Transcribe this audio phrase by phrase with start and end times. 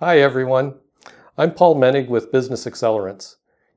[0.00, 0.76] Hi, everyone.
[1.36, 3.34] I'm Paul Menig with Business Accelerants.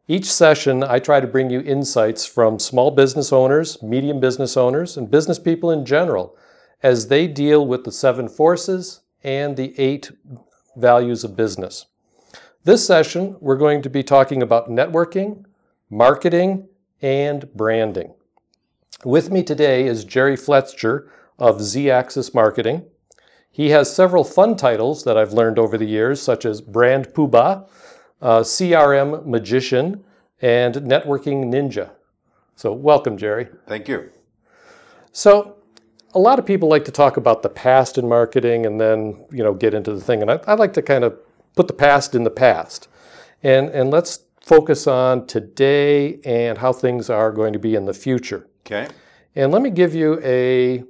[0.07, 4.97] Each session, I try to bring you insights from small business owners, medium business owners,
[4.97, 6.37] and business people in general
[6.83, 10.12] as they deal with the seven forces and the eight
[10.78, 11.87] values of business.
[12.65, 15.46] This session, we're going to be talking about networking,
[15.90, 16.67] marketing,
[17.02, 18.13] and branding.
[19.03, 22.85] With me today is Jerry Fletcher of Z Axis Marketing.
[23.52, 27.68] He has several fun titles that I've learned over the years, such as Brand Poobah,
[28.22, 30.04] uh, CRM Magician,
[30.42, 31.92] and Networking Ninja.
[32.56, 33.50] So, welcome, Jerry.
[33.68, 34.09] Thank you.
[35.12, 35.58] So,
[36.14, 39.44] a lot of people like to talk about the past in marketing and then, you
[39.44, 40.22] know, get into the thing.
[40.22, 41.18] And I, I like to kind of
[41.56, 42.88] put the past in the past.
[43.44, 47.94] And, and let's focus on today and how things are going to be in the
[47.94, 48.48] future.
[48.66, 48.88] Okay.
[49.36, 50.84] And let me give you a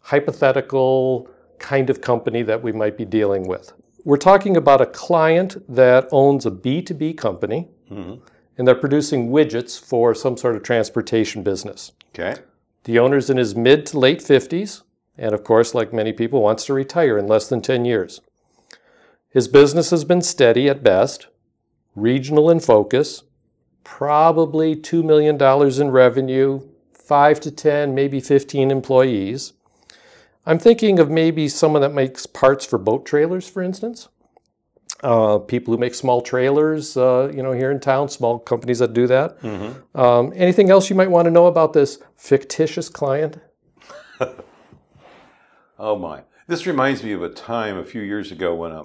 [0.00, 3.72] hypothetical kind of company that we might be dealing with.
[4.04, 8.20] We're talking about a client that owns a B2B company Mhm.
[8.56, 11.92] and they're producing widgets for some sort of transportation business.
[12.14, 12.36] Okay.
[12.84, 14.82] The owner's in his mid to late 50s,
[15.18, 18.20] and of course, like many people, wants to retire in less than 10 years.
[19.28, 21.26] His business has been steady at best,
[21.94, 23.24] regional in focus,
[23.84, 25.36] probably $2 million
[25.80, 26.60] in revenue,
[26.92, 29.52] 5 to 10, maybe 15 employees.
[30.46, 34.08] I'm thinking of maybe someone that makes parts for boat trailers, for instance.
[35.02, 38.94] Uh, people who make small trailers, uh, you know, here in town, small companies that
[38.94, 39.38] do that.
[39.40, 39.98] Mm-hmm.
[40.00, 43.38] Um, anything else you might want to know about this fictitious client?
[45.78, 46.22] Oh my.
[46.46, 48.84] This reminds me of a time a few years ago when a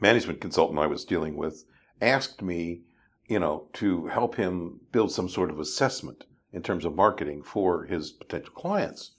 [0.00, 1.64] management consultant I was dealing with
[2.00, 2.82] asked me,
[3.26, 7.84] you know, to help him build some sort of assessment in terms of marketing for
[7.84, 9.12] his potential clients.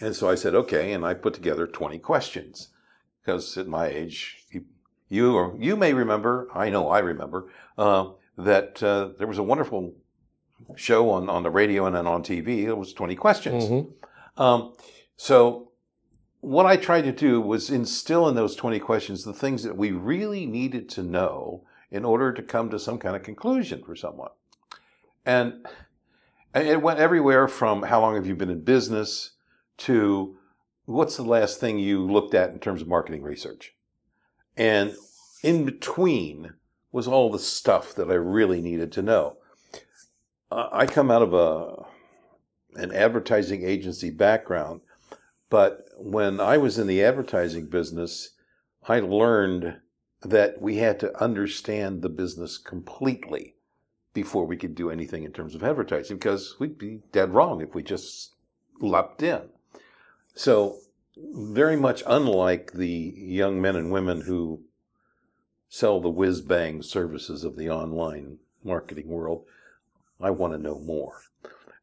[0.00, 2.68] And so I said, okay, and I put together 20 questions
[3.20, 4.64] because at my age, you
[5.10, 9.42] you, or you may remember, I know I remember, uh, that uh, there was a
[9.42, 9.94] wonderful
[10.76, 12.62] show on, on the radio and then on TV.
[12.62, 13.64] It was 20 questions.
[13.64, 13.92] Mhm.
[14.36, 14.72] Um,
[15.16, 15.72] so,
[16.40, 19.90] what I tried to do was instill in those 20 questions the things that we
[19.90, 24.30] really needed to know in order to come to some kind of conclusion for someone.
[25.26, 25.66] And
[26.54, 29.32] and it went everywhere from how long have you been in business
[29.80, 30.36] to
[30.84, 33.74] what's the last thing you looked at in terms of marketing research.
[34.56, 34.94] And
[35.42, 36.54] in between
[36.92, 39.36] was all the stuff that I really needed to know.
[40.50, 41.86] I come out of a
[42.74, 44.80] an advertising agency background,
[45.48, 48.30] but when I was in the advertising business,
[48.86, 49.78] I learned
[50.22, 53.56] that we had to understand the business completely
[54.12, 57.74] before we could do anything in terms of advertising because we'd be dead wrong if
[57.74, 58.34] we just
[58.80, 59.48] leapt in.
[60.40, 60.78] So,
[61.18, 64.62] very much unlike the young men and women who
[65.68, 69.44] sell the whiz bang services of the online marketing world,
[70.18, 71.20] I want to know more.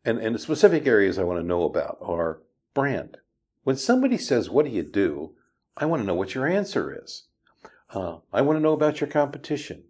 [0.04, 2.40] And, and the specific areas I want to know about are
[2.74, 3.18] brand.
[3.64, 5.34] When somebody says, What do you do?
[5.78, 7.26] I want to know what your answer is.
[7.94, 9.84] Uh, I want to know about your competition.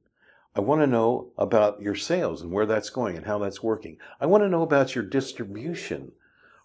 [0.57, 3.95] I want to know about your sales and where that's going and how that's working.
[4.19, 6.11] I want to know about your distribution.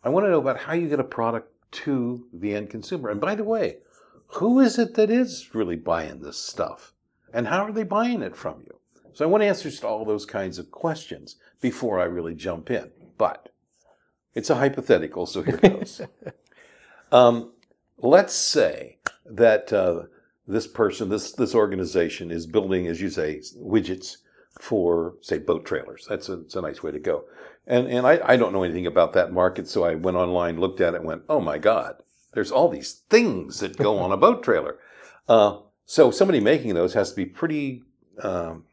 [0.02, 3.10] I want to know about how you get a product to the end consumer.
[3.10, 3.78] And by the way,
[4.34, 6.92] who is it that is really buying this stuff?
[7.32, 8.78] And how are they buying it from you?
[9.14, 12.90] So I want answers to all those kinds of questions before I really jump in.
[13.18, 13.50] But
[14.34, 16.00] it's a hypothetical, so here goes.
[17.12, 17.52] um,
[17.98, 20.04] let's say that uh,
[20.46, 24.18] this person, this this organization, is building, as you say, widgets
[24.62, 26.06] for, say, boat trailers.
[26.08, 27.24] That's a, a nice way to go.
[27.66, 30.80] And and I, I don't know anything about that market, so I went online, looked
[30.80, 31.96] at it, went, oh my God,
[32.32, 34.78] there's all these things that go on a boat trailer.
[35.28, 37.82] Uh, so somebody making those has to be pretty
[38.22, 38.64] um,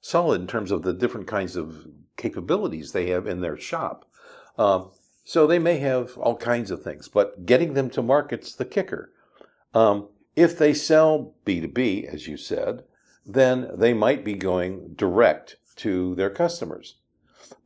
[0.00, 4.08] solid in terms of the different kinds of capabilities they have in their shop.
[4.56, 4.92] Um,
[5.24, 9.10] so they may have all kinds of things, but getting them to market's the kicker.
[9.74, 12.84] Um, if they sell B2B, as you said,
[13.26, 16.96] then they might be going direct to their customers.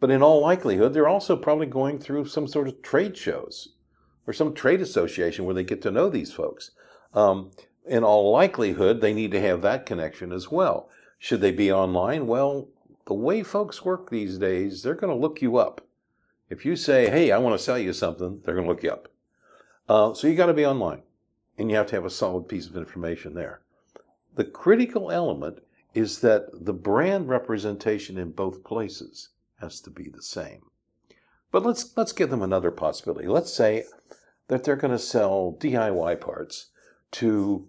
[0.00, 3.74] But in all likelihood, they're also probably going through some sort of trade shows
[4.26, 6.70] or some trade association where they get to know these folks.
[7.14, 7.50] Um,
[7.86, 10.88] in all likelihood, they need to have that connection as well.
[11.18, 12.26] Should they be online?
[12.26, 12.68] Well,
[13.06, 15.80] the way folks work these days, they're going to look you up.
[16.50, 18.90] If you say, hey, I want to sell you something, they're going to look you
[18.90, 19.08] up.
[19.88, 21.02] Uh, so you got to be online
[21.56, 23.60] and you have to have a solid piece of information there.
[24.38, 25.58] The critical element
[25.94, 29.30] is that the brand representation in both places
[29.60, 30.62] has to be the same.
[31.50, 33.26] But let's let's give them another possibility.
[33.26, 33.86] Let's say
[34.46, 36.66] that they're going to sell DIY parts
[37.10, 37.66] to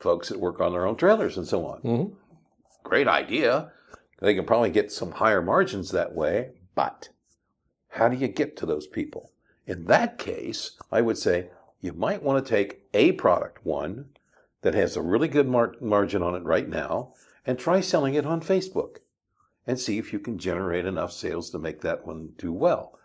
[0.00, 1.78] folks that work on their own trailers and so on.
[1.82, 2.14] hmm
[2.82, 3.70] Great idea.
[4.20, 7.10] They can probably get some higher margins that way, but
[7.90, 9.30] how do you get to those people?
[9.64, 11.50] In that case, I would say
[11.80, 14.06] you might want to take a product, one,
[14.64, 17.12] that has a really good mar- margin on it right now,
[17.46, 18.96] and try selling it on Facebook
[19.66, 22.98] and see if you can generate enough sales to make that one do well.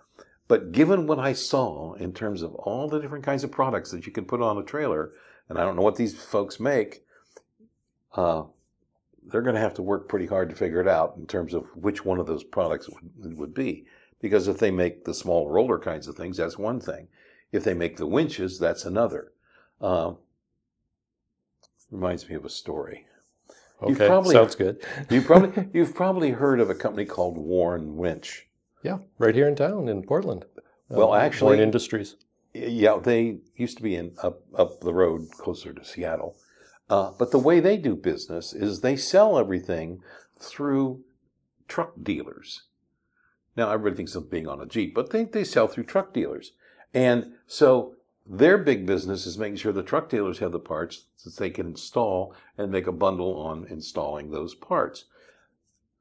[0.48, 4.06] But given what I saw in terms of all the different kinds of products that
[4.06, 5.12] you can put on a trailer,
[5.50, 7.04] and I don't know what these folks make,
[8.16, 8.44] uh,
[9.28, 11.66] they're going to have to work pretty hard to figure it out in terms of
[11.76, 13.86] which one of those products would, would be.
[14.22, 17.10] Because if they make the small roller kinds of things, that's one thing.
[17.52, 19.34] If they make the winches, that's another.
[19.82, 20.14] Uh,
[21.92, 23.06] reminds me of a story.
[23.86, 24.84] You've Okay, probably- sounds good.
[25.10, 28.48] You've probably you've probably heard of a company called Warn Winch.
[28.84, 30.46] Yeah, right here in town in Portland.
[30.90, 32.16] Well, Warn actually- Industries.
[32.54, 36.36] Yeah, they used to be in up up the road closer to Seattle.
[36.90, 40.02] Uh, but the way they do business is they sell everything
[40.40, 41.04] through
[41.68, 42.64] truck dealers.
[43.56, 46.54] Now everybody thinks of being on a Jeep, but they, they sell through truck dealers.
[46.94, 47.96] And so
[48.30, 51.68] their big business is making sure the truck dealers have the parts that they can
[51.68, 55.06] install and make a bundle on installing those parts.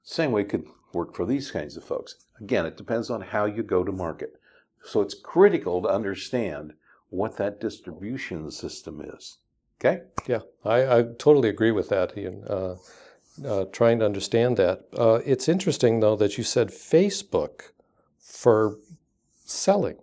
[0.02, 2.16] Same way could work for these kinds of folks.
[2.38, 4.34] Again, it depends on how you go to market.
[4.84, 6.75] So it's critical to understand
[7.08, 9.38] what that distribution system is.
[9.81, 10.02] Okay?
[10.26, 12.44] Yeah, I, I totally agree with that, Ian.
[12.44, 12.76] Uh,
[13.46, 14.84] uh, trying to understand that.
[14.96, 17.72] Uh, it's interesting, though, that you said Facebook
[18.19, 18.76] for
[19.44, 19.96] selling.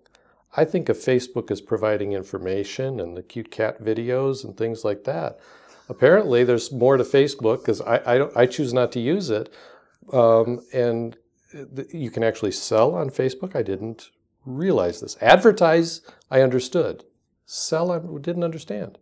[0.57, 5.03] I think of Facebook as providing information and the cute cat videos and things like
[5.03, 5.39] that.
[5.89, 9.53] Apparently, there's more to Facebook because I, I, I choose not to use it.
[10.11, 11.17] Um, and
[11.51, 13.55] th- you can actually sell on Facebook.
[13.55, 14.09] I didn't
[14.45, 15.17] realize this.
[15.21, 17.03] Advertise, I understood.
[17.45, 18.97] Sell, I didn't understand.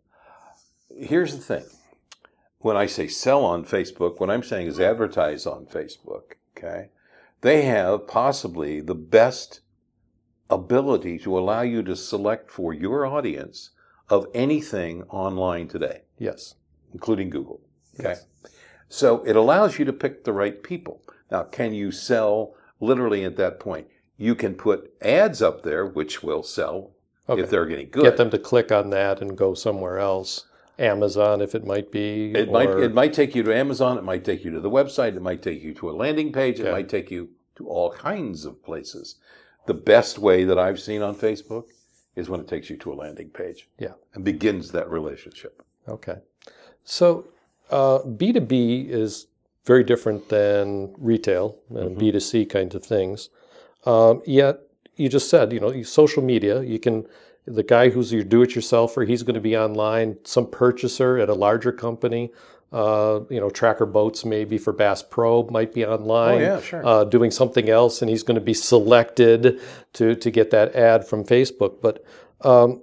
[0.90, 1.66] Here's the thing.
[2.60, 6.34] When I say sell on Facebook, what I'm saying is advertise on Facebook.
[6.58, 6.90] Okay?
[7.42, 9.62] They have possibly the best
[10.54, 13.72] ability to allow you to select for your audience
[14.10, 16.56] of anything online today, Yes.
[16.94, 17.62] including Google.
[18.00, 18.10] Okay?
[18.10, 18.26] Yes.
[18.90, 21.02] So it allows you to pick the right people.
[21.32, 23.88] Now, can you sell literally at that point?
[24.18, 26.92] You can put ads up there, which will sell
[27.28, 27.42] Okay.
[27.42, 28.04] if they're getting good.
[28.04, 30.46] Get them to click on that and go somewhere else.
[30.78, 32.32] Amazon, if it might be.
[32.34, 33.98] It might it might take you to Amazon.
[33.98, 35.16] It might take you to the website.
[35.16, 36.60] It might take you to a landing page.
[36.60, 36.72] It Yeah.
[36.72, 39.16] might take you to all kinds of places.
[39.66, 41.66] The best way that I've seen on Facebook
[42.16, 43.68] is when it takes you to a landing page.
[43.80, 43.94] Yeah.
[44.14, 45.64] and begins that relationship.
[45.88, 46.18] Okay.
[46.84, 47.26] So
[47.72, 49.28] uh, B2B is
[49.66, 52.00] very different than retail and Mhm.
[52.00, 53.30] B2C kinds of things.
[53.86, 54.60] Um, yet,
[54.96, 57.08] you just said, you know, social media, you can,
[57.46, 60.18] the guy who's your do it yourselfer, he's going to be online.
[60.24, 62.32] Some purchaser at a larger company,
[62.74, 66.42] uh, you know, Tracker Boats maybe for Bass Pro might be online.
[66.42, 66.86] Oh yeah, sure.
[66.86, 69.62] uh, doing something else, and he's going to be selected
[69.94, 71.82] to to get that ad from Facebook.
[71.82, 72.04] But
[72.42, 72.82] um,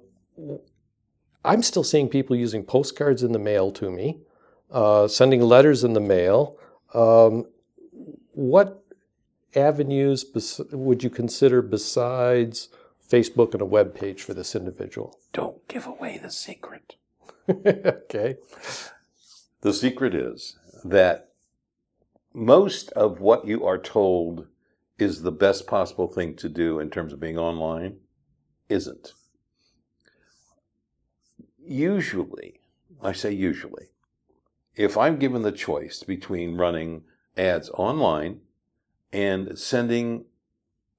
[1.45, 4.21] I'm still seeing people using postcards in the mail to me,
[4.71, 6.57] uh, sending letters in the mail.
[6.95, 7.47] Um,
[8.33, 8.85] what
[9.57, 12.69] avenues bes- would you consider besides
[13.11, 15.19] Facebook and a web page for this individual?
[15.33, 16.95] Don't give away the secret.
[17.49, 18.37] okay.
[19.63, 21.31] The secret is that
[22.33, 24.47] most of what you are told
[24.99, 27.99] is the best possible thing to do in terms of being online
[28.69, 29.13] isn't.
[31.59, 32.61] Usually,
[33.03, 33.89] I say usually,
[34.77, 37.03] if I'm given the choice between running
[37.37, 38.41] ads online
[39.13, 40.25] and sending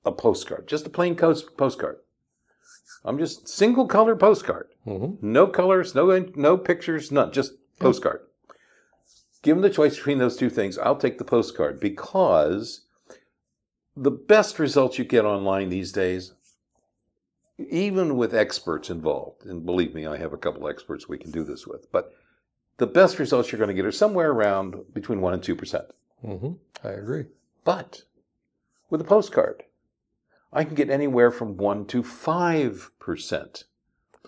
[0.06, 1.98] a postcard, just a plain coast postcard,
[3.04, 4.70] I'm just single color postcard.
[4.84, 8.22] hmm No colors, no no pictures, none, just postcard.
[9.42, 12.82] Given the choice between those two things, I'll take the postcard because
[13.96, 16.34] the best results you get online these days,
[17.58, 21.44] even with experts involved, and believe me, I have a couple experts we can do
[21.44, 22.14] this with, but
[22.78, 25.86] the best results you're going to get are somewhere around between 1% and 2%.
[26.22, 27.26] hmm I agree.
[27.64, 28.04] But
[28.90, 29.64] with a postcard,
[30.54, 33.64] I can get anywhere from 1 to 5%.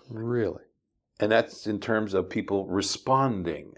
[0.08, 0.62] Really.
[1.20, 3.74] And that's in terms of people responding.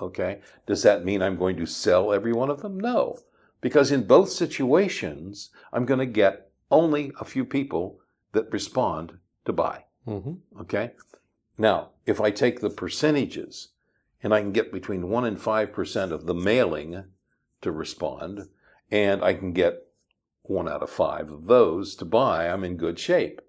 [0.00, 0.40] Okay.
[0.66, 2.78] Does that mean I'm going to sell every one of them?
[2.78, 3.18] No.
[3.60, 8.00] Because in both situations, I'm going to get only a few people
[8.32, 9.84] that respond to buy.
[10.04, 10.92] hmm Okay.
[11.56, 13.68] Now, if I take the percentages
[14.22, 17.04] and I can get between 1 and 5% of the mailing
[17.62, 18.48] to respond,
[18.90, 19.86] and I can get
[20.42, 23.40] one out of five of those to buy, I'm in good shape.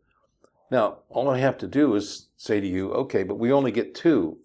[0.72, 3.96] Now, all I have to do is say to you, okay, but we only get
[3.96, 4.38] two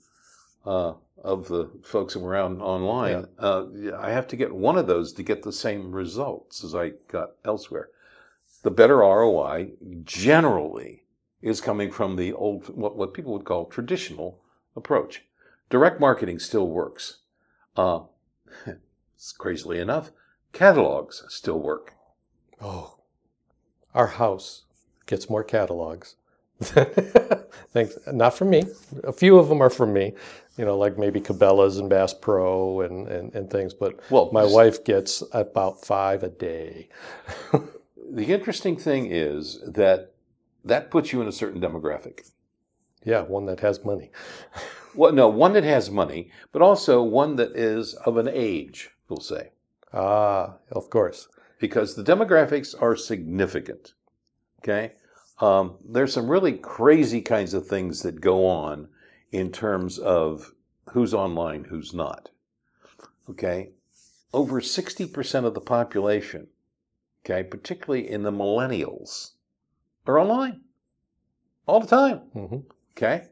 [0.65, 0.95] uh,
[1.25, 3.65] of the folks around online, uh,
[3.99, 7.31] I have to get one of those to get the same results as I got
[7.45, 7.89] elsewhere.
[8.63, 9.71] The better ROI
[10.05, 11.05] generally
[11.41, 14.43] is coming from the old, what, what people would call traditional
[14.77, 15.25] approach.
[15.71, 17.21] Direct marketing still works.
[17.77, 18.05] Uh,
[19.37, 20.13] crazily enough,
[20.53, 21.95] catalogs still work.
[22.61, 22.99] Oh,
[23.93, 24.63] our house
[25.07, 26.15] gets more catalogs.
[27.73, 27.99] Thanks.
[28.13, 28.65] Not from me.
[29.05, 30.15] A few of them are from me,
[30.57, 33.75] you know, like maybe Cabela's and Bass Pro and, and, and things.
[33.75, 36.89] But Well, my wife gets about five a day.
[38.13, 40.13] The interesting thing is that
[40.65, 42.31] that puts you in a certain demographic.
[43.03, 44.11] Yeah, one that has money.
[44.95, 49.19] Well, no, one that has money, but also one that is of an age, we'll
[49.19, 49.51] say,
[49.93, 51.27] Ah, of course.
[51.59, 53.95] because the demographics are significant.
[54.61, 54.93] Okay?
[55.41, 58.89] Um, there's some really crazy kinds of things that go on
[59.33, 60.53] in terms of
[60.91, 62.31] who's online, who's not.
[63.29, 63.71] Okay?
[64.33, 66.49] Over 60% of the population,
[67.25, 69.33] okay, particularly in the millennials,
[70.07, 70.61] are online
[71.67, 72.19] all the time.
[72.33, 72.57] hmm
[72.97, 73.27] Okay?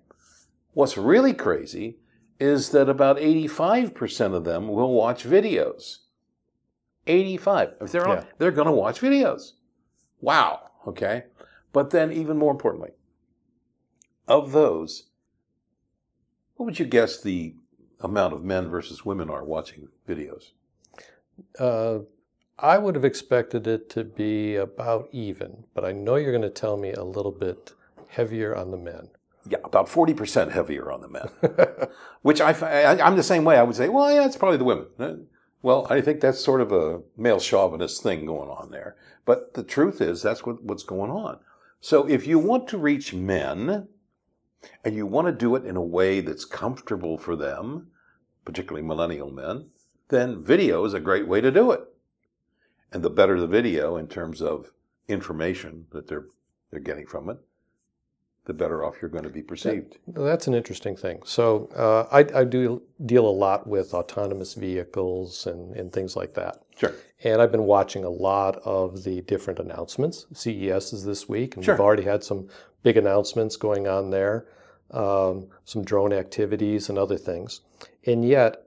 [0.75, 1.99] What's really crazy
[2.40, 5.99] is that about 85% of them will watch videos.
[7.06, 7.75] 85.
[7.80, 8.25] If they're on, Yeah.
[8.38, 9.52] they're going to watch videos.
[10.21, 10.71] Wow.
[10.87, 11.25] Okay?
[11.72, 12.90] But then even more importantly,
[14.28, 15.04] of those,
[16.56, 17.54] what would you guess the
[18.00, 20.52] amount of men versus women are watching videos?
[21.58, 22.00] Uh,
[22.58, 26.50] I would have expected it to be about even, but I know you're going to
[26.50, 27.72] tell me a little bit
[28.08, 29.08] heavier on the men.
[29.48, 31.28] Yeah, about 40% heavier on the men.
[32.22, 33.56] Which I, I, I'm the same way.
[33.56, 34.86] I would say, well, yeah, it's probably the women.
[34.98, 35.14] Uh,
[35.62, 38.96] Well, I think that's sort of a male chauvinist thing going on there.
[39.24, 41.40] But the truth is, that's what, what's going on.
[41.82, 43.88] So if you want to reach men
[44.84, 47.88] and you want to do it in a way that's comfortable for them,
[48.44, 49.70] particularly millennial men,
[50.08, 51.80] then video is a great way to do it.
[52.92, 54.70] And the better the video in terms of
[55.08, 56.26] information that they're,
[56.70, 57.38] they're getting from it,
[58.44, 59.99] the better off you're going to be perceived.
[60.06, 61.22] Well, That's an interesting thing.
[61.25, 66.34] So uh, I, I do deal a lot with autonomous vehicles and, and things like
[66.34, 66.62] that.
[66.76, 66.92] Sure.
[67.22, 70.26] And I've been watching a lot of the different announcements.
[70.32, 71.75] CES is this week, and Sure.
[71.75, 72.49] we've already had some
[72.82, 74.46] big announcements going on there,
[74.90, 77.61] um, some drone activities and other things.
[78.06, 78.64] And yet,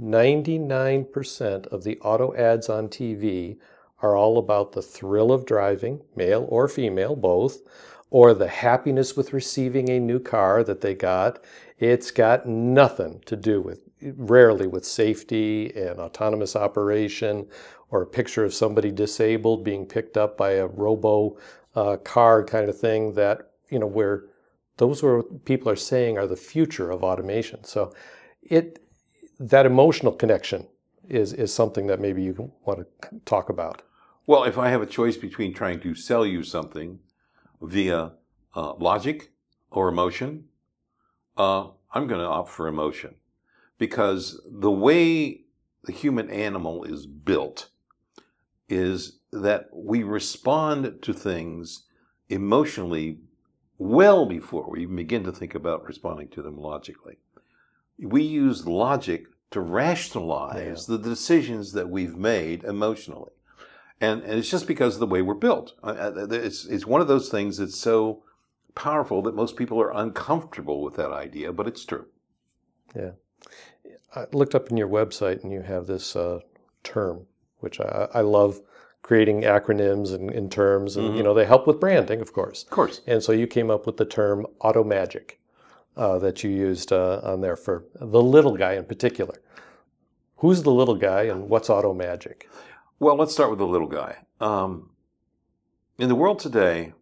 [0.00, 3.56] 99% of the auto ads on TV
[4.00, 7.58] are all about the thrill of driving, male or female, both,
[8.10, 11.42] or the happiness with receiving a new car that they got.
[11.78, 17.46] It's got nothing to do with, rarely with safety and autonomous operation
[17.90, 21.38] or a picture of somebody disabled being picked up by a robo
[21.74, 24.24] uh, car kind of thing that, you know, where
[24.78, 27.64] those are people are saying are the future of automation.
[27.64, 27.92] So
[28.42, 28.82] it,
[29.40, 30.66] that emotional connection
[31.08, 33.82] is, is something that maybe you want to talk about.
[34.28, 36.98] Well, if I have a choice between trying to sell you something
[37.62, 38.12] via
[38.54, 39.32] uh, logic
[39.70, 40.48] or emotion,
[41.38, 43.14] uh, I'm going to opt for emotion
[43.78, 45.44] because the way
[45.84, 47.70] the human animal is built
[48.68, 51.86] is that we respond to things
[52.28, 53.20] emotionally
[53.78, 57.16] well before we even begin to think about responding to them logically.
[57.98, 63.32] We use logic to rationalize the decisions that we've made emotionally.
[64.00, 65.74] And, and it's just because of the way we're built.
[65.82, 68.22] Uh, uh, It's, it's one of those things that's so
[68.74, 72.06] powerful that most people are uncomfortable with that idea, but it's true.
[72.94, 73.12] Yeah.
[74.14, 76.40] I looked up in your website and you have this uh,
[76.82, 77.26] term,
[77.58, 78.60] which I, I love
[79.02, 82.64] creating acronyms and, and terms, and you know they help with branding, of course.
[82.64, 83.00] Of course.
[83.06, 85.40] And so you came up with the term auto magic
[85.96, 89.40] uh, that you used uh, on there for the little guy in particular.
[90.36, 92.48] Who's the little guy and what's auto magic?
[93.00, 94.16] Well, let's start with the little guy.
[94.40, 94.90] Um,
[95.98, 96.94] in the world today,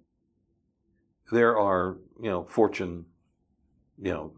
[1.33, 3.07] there are, you know, Fortune,
[4.01, 4.33] you know,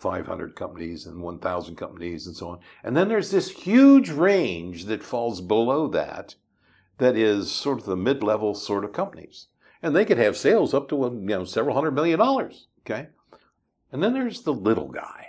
[0.00, 2.58] 500 companies and 1,000 companies and so on.
[2.82, 6.34] And then there's this huge range that falls below that,
[6.98, 9.48] that is sort of the mid-level sort of companies.
[9.82, 12.66] And they could have sales up to, you know, several hundred million dollars.
[12.80, 13.08] Okay.
[13.92, 15.28] And then there's the little guy.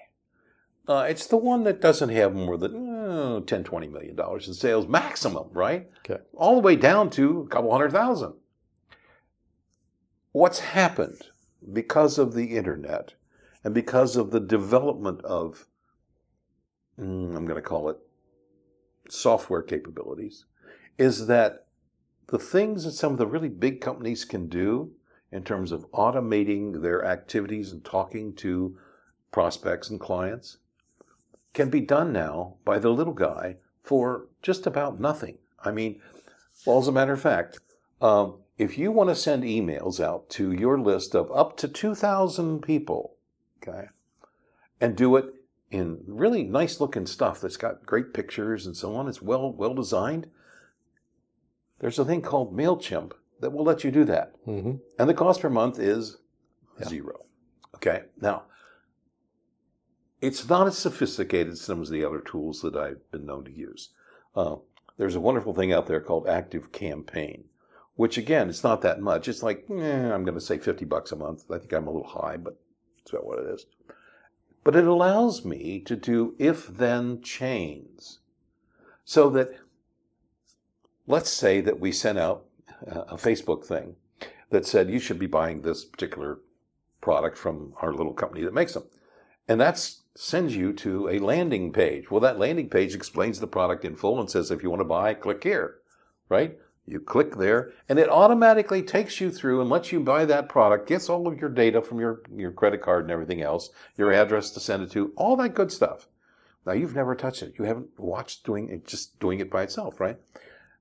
[0.88, 2.74] Uh, it's the one that doesn't have more than
[3.16, 5.90] uh, 10, 20 million dollars in sales maximum, right?
[6.00, 6.22] Okay.
[6.34, 8.34] All the way down to a couple hundred thousand.
[10.32, 11.22] What's happened
[11.72, 13.14] because of the internet
[13.64, 15.66] and because of the development of,
[17.00, 17.98] mm, I'm going to call it
[19.10, 20.46] software capabilities,
[20.98, 21.66] is that
[22.28, 24.92] the things that some of the really big companies can do
[25.32, 28.78] in terms of automating their activities and talking to
[29.32, 30.58] prospects and clients
[31.56, 35.38] can be done now by the little guy for just about nothing.
[35.64, 36.02] I mean,
[36.66, 37.60] well, as a matter of fact,
[38.02, 42.62] um, if you want to send emails out to your list of up to 2,000
[42.62, 43.16] people,
[43.64, 43.88] okay,
[44.80, 45.26] and do it
[45.72, 49.74] in really nice looking stuff that's got great pictures and so on, it's well well
[49.74, 50.28] designed.
[51.80, 55.42] There's a thing called Mailchimp that will let you do that, hmm and the cost
[55.42, 56.18] per month is
[56.80, 56.88] Yeah.
[56.88, 57.26] zero.
[57.76, 58.44] Okay, now
[60.26, 63.52] it's not as sophisticated as some of the other tools that I've been known to
[63.52, 63.90] use.
[64.36, 64.58] Uh,
[64.98, 67.46] there's a wonderful thing out there called Active Campaign,
[67.96, 69.28] which again, it's not that much.
[69.28, 71.44] It's like eh, I'm going to say 50 bucks a month.
[71.52, 72.60] I think I'm a little high, but
[72.98, 73.66] that's about what it is.
[74.64, 78.20] But it allows me to do if-then chains,
[79.04, 79.52] so that
[81.06, 82.46] let's say that we sent out
[82.88, 83.96] a Facebook thing
[84.50, 86.40] that said you should be buying this particular
[87.02, 88.86] product from our little company that makes them.
[89.48, 89.78] And that
[90.16, 92.10] sends you to a landing page.
[92.10, 94.86] Well, that landing page explains the product in full and says if you want to
[94.86, 95.76] buy, click here,
[96.30, 96.58] right?
[96.88, 100.88] You click there and it automatically takes you through and lets you buy that product,
[100.88, 104.52] gets all of your data from your, your credit card and everything else, your address
[104.52, 106.08] to send it to, all that good stuff.
[106.66, 107.56] Now you've never touched it.
[107.60, 110.18] You haven't watched doing it, just doing it by itself, right?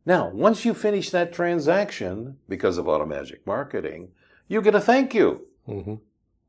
[0.06, 4.08] Now, once you finish that transaction, because of Automagic Marketing,
[4.48, 5.46] you get a thank you.
[5.66, 5.94] hmm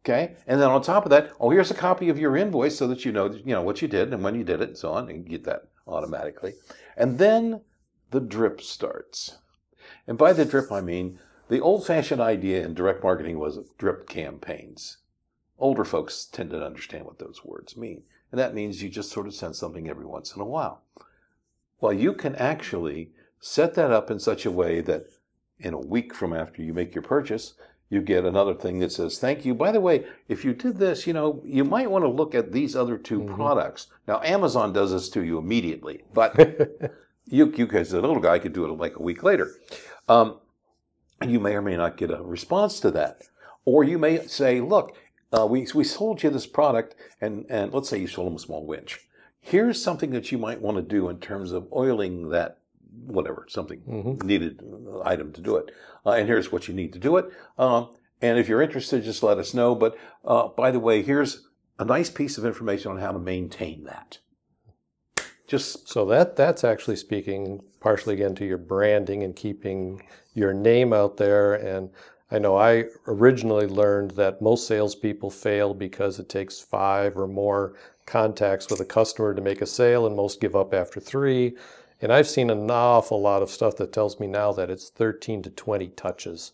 [0.05, 2.88] Okay, and then on top of that, oh, here's a copy of your invoice so
[2.89, 4.91] that you know, you know what you did and when you did it, and so
[4.91, 6.53] on, and you get that automatically.
[6.95, 7.62] And then
[8.12, 9.39] the drip starts.
[10.05, 11.17] And by the drip, I mean
[11.50, 14.97] the old-fashioned idea in direct marketing was drip campaigns.
[15.57, 19.25] Older folks tend to understand what those words mean, and that means you just sort
[19.25, 20.83] of send something every once in a while.
[21.81, 23.09] Well, you can actually
[23.39, 25.07] set that up in such a way that
[25.59, 27.55] in a week from after you make your purchase,
[27.89, 29.53] you get another thing that says, Thank you.
[29.53, 32.51] By the way, if you did this, you know, you might want to look at
[32.51, 33.35] these other 2 Mhm.
[33.35, 33.87] products.
[34.07, 36.35] Now, Amazon does this to you immediately, but
[37.27, 39.51] you, you as a little guy could do it like a week later.
[40.09, 40.39] Um,
[41.25, 43.21] you may or may not get a response to that.
[43.65, 44.95] Or you may say, Look,
[45.31, 48.39] uh, we, we sold you this product, and, and let's say you sold them a
[48.39, 49.00] small winch.
[49.41, 52.57] Here's something that you might want to do in terms of oiling that,
[53.05, 54.24] whatever, something Mhm.
[54.24, 55.72] needed uh, item to do it.
[56.05, 57.25] Uh, and here's what you need to do it.
[57.58, 57.90] Um,
[58.22, 59.75] and if you're interested, just let us know.
[59.75, 63.84] But uh, by the way, here's a nice piece of information on how to maintain
[63.84, 64.20] that.
[65.48, 70.01] Just So that that's actually speaking partially again to your branding and keeping
[70.34, 71.53] your name out there.
[71.53, 71.92] And
[72.31, 77.75] I know I originally learned that most salespeople fail because it takes five or more
[78.08, 81.55] contacts with a customer to make a sale, and most give up after three.
[82.05, 85.41] And I've seen an awful lot of stuff that tells me now that it's 13
[85.41, 86.51] to 20 touches.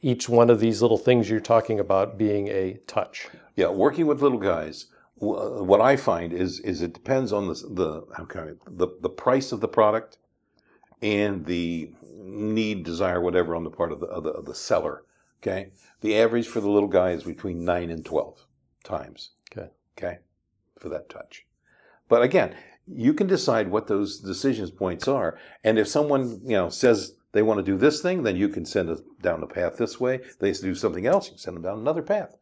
[0.00, 3.26] Each one of these little things you're talking about being a touch.
[3.56, 4.86] yeah, working with little guys.
[5.16, 9.08] What I find is is it depends on the the how can I, the the
[9.08, 10.18] price of the product
[11.02, 15.02] and the need, desire, whatever on the part of the, of the of the seller.
[15.42, 18.46] Okay, the average for the little guy is between nine and twelve
[18.84, 19.30] times.
[19.50, 19.70] Okay.
[19.98, 20.18] Okay,
[20.78, 21.46] for that touch.
[22.08, 22.54] But again,
[22.86, 27.42] you can decide what those decisions points are, and if someone you know says they
[27.42, 30.20] want to do this thing, then you can send them down the path this way.
[30.38, 32.36] They do something else, you can send them down another path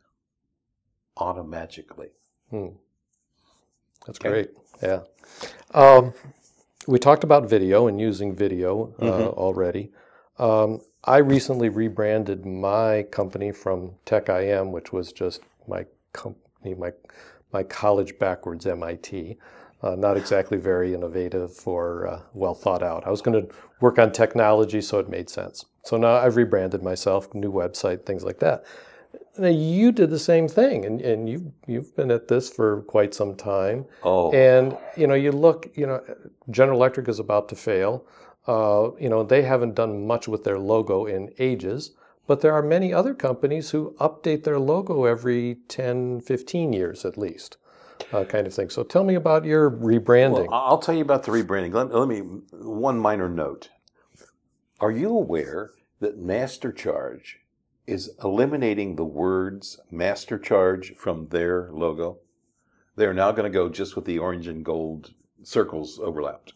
[1.17, 2.09] automatically.
[2.51, 2.69] Hmm.
[4.07, 4.29] That's Okay.
[4.29, 4.51] great.
[4.83, 5.03] Yeah.
[5.75, 6.13] Um,
[6.87, 9.35] we talked about video and using video uh, Mhm.
[9.35, 9.93] already.
[10.39, 16.93] Um, I recently rebranded my company from Tech IM, which was just my company, my
[17.53, 19.39] my college backwards MIT.
[19.83, 23.05] Uh, not exactly very innovative or uh, well thought out.
[23.07, 25.65] I was going to work on technology, so it made sense.
[25.85, 28.65] So now I've rebranded myself, new website, things like that.
[29.39, 33.15] Now you did the same thing, and, and you you've been at this for quite
[33.15, 33.87] some time.
[34.05, 36.01] Oh, And you know, you look, you know,
[36.51, 38.07] General Electric is about to fail.
[38.47, 41.93] Uh, you know, they haven't done much with their logo in ages,
[42.27, 47.17] but there are many other companies who update their logo every 10, 15 years at
[47.17, 47.57] least,
[48.13, 48.71] uh, kind of thing.
[48.71, 50.49] So tell me about your rebranding.
[50.49, 51.73] Well, I'll tell you about the rebranding.
[51.75, 52.21] Let, let me
[52.53, 53.71] one minor note.
[54.81, 57.39] Are you aware that master charge
[57.87, 62.19] is eliminating the words master charge from their logo?
[62.97, 66.53] They are now going to go just with the orange and gold circles overlapped.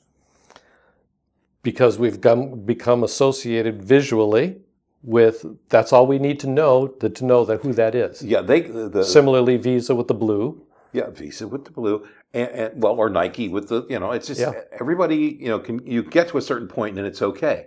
[1.62, 4.56] because we've gum, become associated visually
[5.02, 8.22] with that's all we need to know to, to know that who that is.
[8.22, 10.65] Yeah, they the, the Similarly, Visa with the blue.
[10.96, 14.28] Yeah Visa with the blue and, and well or Nike with the you know it's
[14.28, 14.52] just Yeah.
[14.80, 17.58] everybody you know can you get to a certain point and it's okay.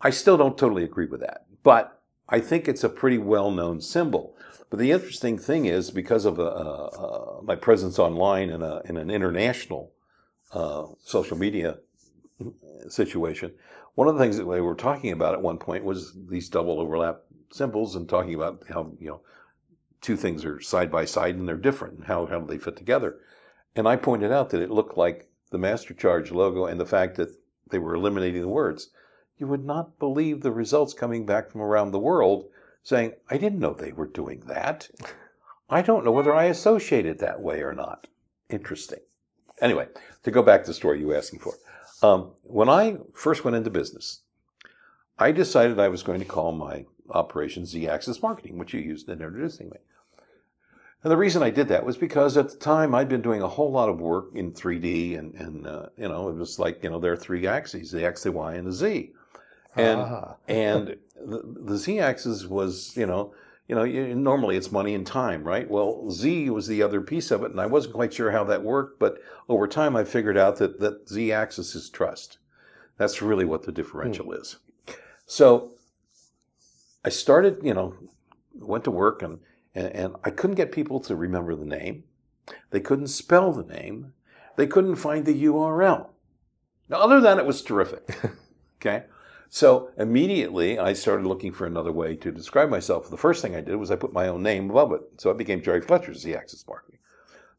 [0.00, 3.80] I still don't totally agree with that, but I think it's a pretty well known
[3.80, 4.36] symbol.
[4.68, 8.96] But the interesting thing is, because of uh, uh, my presence online in, a, in
[8.96, 9.92] an international
[10.52, 11.78] uh, social media
[12.88, 13.52] situation,
[13.94, 16.80] one of the things that we were talking about at one point was these double
[16.80, 17.20] overlap
[17.52, 19.20] symbols and talking about how, you know,
[20.02, 22.76] two things are side by side and they're different and how, how do they fit
[22.76, 23.16] together.
[23.74, 27.16] And I pointed out that it looked like the Master Charge logo and the fact
[27.16, 27.34] that
[27.70, 28.90] they were eliminating the words.
[29.38, 32.48] You would not believe the results coming back from around the world
[32.82, 34.90] saying, I didn't know they were doing that.
[35.70, 38.08] I don't know whether I associated that way or not.
[38.50, 39.00] Interesting.
[39.60, 39.86] Anyway,
[40.24, 41.54] to go back to the story you were asking for.
[42.02, 44.20] Um, when I first went into business,
[45.18, 49.08] I decided I was going to call my operation Z Axis Marketing, which you used
[49.08, 49.78] in introducing me.
[51.02, 53.48] And the reason I did that was because at the time I'd been doing a
[53.48, 56.90] whole lot of work in 3D, and, and uh, you know, it was like, you
[56.90, 59.12] know, there are three axes the X, the Y, and the Z.
[59.74, 60.36] And, ah.
[60.48, 63.34] and the, the Z axis was, you know,
[63.66, 63.84] you know,
[64.14, 65.68] normally it's money and time, right?
[65.68, 68.62] Well, Z was the other piece of it, and I wasn't quite sure how that
[68.62, 72.38] worked, but over time I figured out that that Z axis is trust.
[72.96, 74.40] That's really what the differential mm.
[74.40, 74.58] is.
[75.26, 75.72] So
[77.04, 77.94] I started, you know,
[78.54, 79.40] went to work and,
[79.74, 82.04] and, and I couldn't get people to remember the name.
[82.70, 84.12] They couldn't spell the name.
[84.56, 86.08] They couldn't find the URL.
[86.88, 88.16] Now, other than it was terrific.
[88.80, 89.04] okay.
[89.48, 93.10] So immediately I started looking for another way to describe myself.
[93.10, 95.02] The first thing I did was I put my own name above it.
[95.18, 96.98] So it became Jerry Fletcher, Z Axis Marketing.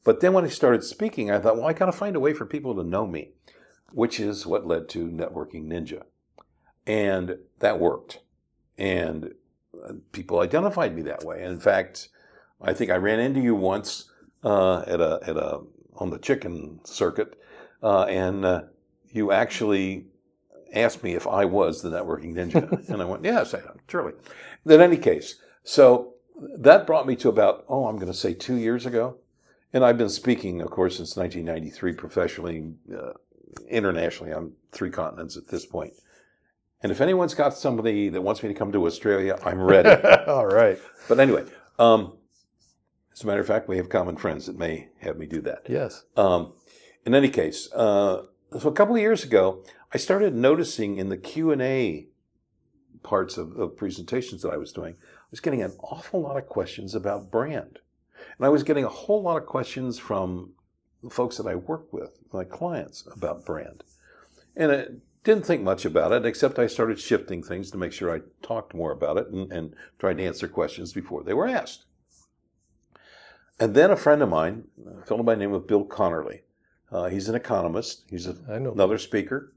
[0.04, 2.34] But then when I started speaking, I thought, well, I got to find a way
[2.34, 3.32] for people to know me,
[3.92, 6.04] which is what led to Networking Ninja.
[6.86, 8.20] And that worked.
[8.78, 9.36] And
[10.12, 11.44] people identified me that way.
[11.44, 12.10] And in fact,
[12.62, 14.10] I think I ran into you once
[14.44, 15.62] uh, at a at a
[15.96, 17.40] on the chicken circuit,
[17.82, 18.64] uh, and uh,
[19.10, 20.08] you actually
[20.74, 22.90] asked me if I was the networking ninja.
[22.90, 24.14] and I went, yes, I am, surely.
[24.66, 26.14] In any case, so
[26.58, 29.18] that brought me to about, oh, I'm going to say two years ago.
[29.72, 33.14] And I've been speaking, of course, since 1993 professionally, uh,
[33.68, 35.94] internationally on three continents at this point.
[36.84, 39.90] And if anyone's got somebody that wants me to come to Australia, I'm ready.
[40.28, 40.78] All right.
[41.08, 41.46] But anyway,
[41.80, 42.18] um,
[43.14, 45.64] as a matter of fact, we have common friends that may have me do that.
[45.70, 46.04] Yes.
[46.18, 46.54] Um,
[47.06, 48.24] in any case, uh,
[48.60, 52.08] so a couple of years ago, I started noticing in the Q and A
[53.02, 56.48] parts of, of presentations that I was doing, I was getting an awful lot of
[56.48, 57.80] questions about brand,
[58.38, 60.52] and I was getting a whole lot of questions from
[61.02, 63.84] the folks that I work with, my clients, about brand,
[64.56, 64.86] and I
[65.24, 68.74] didn't think much about it, except I started shifting things to make sure I talked
[68.74, 71.86] more about it and, and tried to answer questions before they were asked.
[73.60, 76.42] And then a friend of mine, a fellow by the name of Bill Conerly,
[76.92, 78.04] uh, he's an economist.
[78.10, 79.54] He's a, another speaker.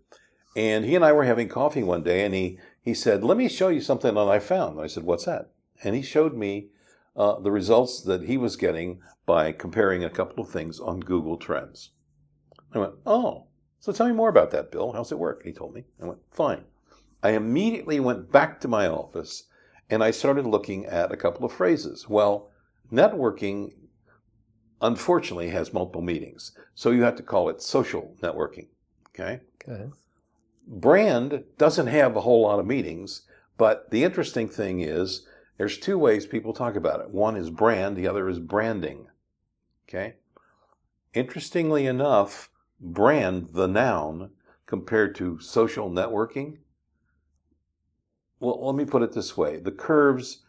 [0.57, 3.49] And he and I were having coffee one day, and he, he said, Let me
[3.49, 4.81] show you something that I found.
[4.81, 5.51] I said, What's that?
[5.83, 6.69] And he showed me
[7.15, 11.37] uh, the results that he was getting by comparing a couple of things on Google
[11.37, 11.91] Trends.
[12.73, 13.49] I went, Oh,
[13.87, 14.91] so tell me more about that, Bill.
[14.91, 15.45] How's it work?
[15.45, 15.85] He told me.
[16.03, 16.65] I went, Fine.
[17.23, 19.45] I immediately went back to my office
[19.89, 22.09] and I started looking at a couple of phrases.
[22.09, 22.51] Well,
[22.93, 23.75] networking
[24.83, 26.51] unfortunately has multiple meanings.
[26.75, 28.67] So you have to call it social networking.
[29.15, 29.43] Okay?
[29.63, 29.89] Okay.
[30.67, 33.23] Brand doesn't have a whole lot of meanings,
[33.57, 35.25] but the interesting thing is
[35.59, 37.11] there's two ways people talk about it.
[37.11, 39.07] One is brand, the other is branding.
[39.89, 40.15] Okay?
[41.15, 44.31] Interestingly enough, brand, the noun,
[44.67, 46.59] compared to social networking,
[48.41, 50.43] well, let me put it this way the curves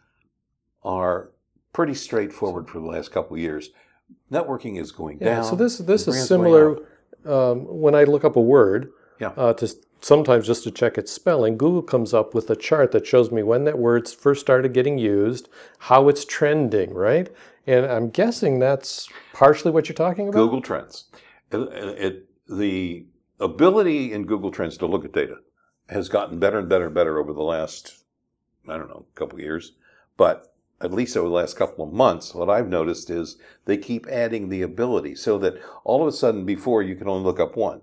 [0.82, 1.30] are
[1.72, 3.70] pretty straightforward for the last couple of years
[4.30, 5.44] networking is going yeah, down.
[5.44, 6.78] So this this is similar.
[7.24, 9.28] Um, when I look up a word, yeah.
[9.36, 9.68] Uh, to
[10.00, 13.42] sometimes just to check its spelling, Google comes up with a chart that shows me
[13.42, 17.28] when that word first started getting used, how it's trending, right?
[17.66, 20.38] And I'm guessing that's partially what you're talking about.
[20.38, 21.06] Google Trends.
[21.50, 23.06] It, the
[23.40, 25.36] ability in Google Trends to look at data
[25.88, 28.04] has gotten better and better and better over the last,
[28.68, 29.72] I don't know, couple of years.
[30.16, 34.06] But at least over the last couple of months, what I've noticed is they keep
[34.08, 37.56] adding the ability so that all of a sudden before you can only look up
[37.56, 37.82] one.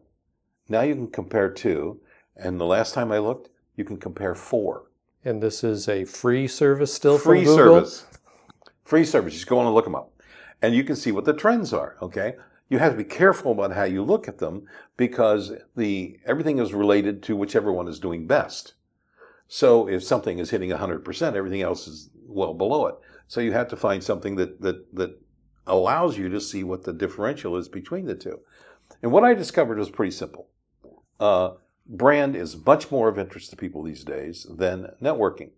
[0.70, 2.00] Now you can compare two.
[2.36, 4.90] And the last time I looked, you can compare four.
[5.24, 7.86] And this is a free service still free from Google?
[7.86, 8.06] service.
[8.84, 9.34] Free service.
[9.34, 10.12] Just go on and look them up.
[10.62, 12.36] And you can see what the trends are, okay?
[12.68, 16.74] You have to be careful about how you look at them because the everything is
[16.74, 18.74] related to whichever one is doing best.
[19.48, 22.96] So if something is hitting 100%, everything else is well below it.
[23.28, 25.22] So you have to find something that, that, that
[25.68, 28.40] allows you to see what the differential is between the two.
[29.02, 30.48] And what I discovered was pretty simple.
[31.20, 31.52] Uh,
[31.88, 35.52] brand is much more of interest to people these days than networking.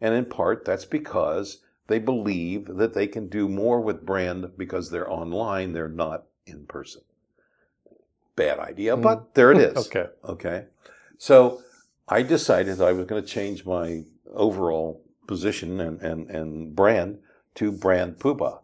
[0.00, 4.90] And in part, that's because they believe that they can do more with brand because
[4.90, 7.02] they're online, they're not in person.
[8.34, 9.86] Bad idea, but there it is.
[9.86, 10.06] Okay.
[10.24, 10.64] Okay.
[11.18, 11.62] So
[12.08, 17.18] I decided I was going to change my overall position and, and, and brand
[17.56, 18.60] to brand Poobah.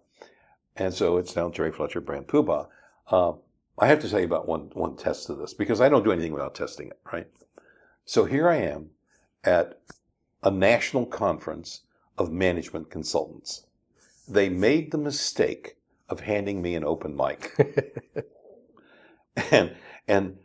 [0.76, 2.68] And so it's now Jerry Fletcher brand Poobah.
[3.10, 3.32] Uh,
[3.78, 6.12] I have to tell you about one, one test of this because I don't do
[6.12, 7.26] anything without testing it, right?
[8.04, 8.90] So here I am
[9.44, 9.80] at
[10.42, 11.82] a national conference
[12.18, 13.64] of management consultants.
[14.28, 15.76] They made the mistake
[16.12, 17.52] of handing me an open mic
[19.50, 19.74] and,
[20.06, 20.36] and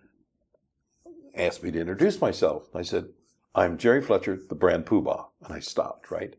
[1.36, 2.68] asked me to introduce myself.
[2.74, 3.10] I said,
[3.54, 5.26] I'm Jerry Fletcher, the brand Poobah.
[5.44, 6.36] And I stopped, right?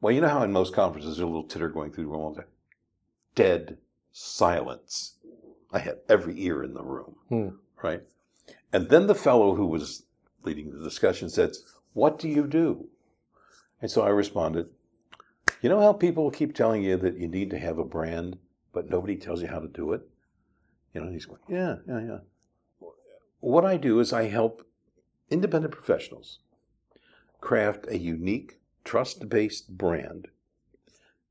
[0.00, 2.36] Well, you know how in most conferences there's a little titter going through the room?
[3.34, 3.78] Dead
[4.12, 5.14] silence.
[5.72, 7.48] I had every ear in the room, Hmm.
[7.82, 8.02] right?
[8.72, 10.04] And then the fellow who was
[10.42, 11.52] leading the discussion said,
[11.92, 12.88] What do you do?
[13.80, 14.68] And so I responded,
[15.60, 18.38] You know how people keep telling you that you need to have a brand,
[18.76, 20.02] but nobody tells you how to do it?
[20.92, 22.18] You know, he's going, Yeah, yeah, yeah.
[23.40, 24.66] What I do is I help
[25.30, 26.40] independent professionals
[27.40, 30.28] craft a unique, trust based brand